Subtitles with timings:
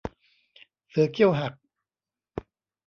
[0.89, 1.53] เสือเขี้ยวหัก